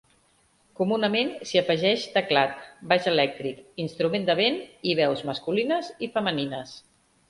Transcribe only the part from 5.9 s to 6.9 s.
i femenines.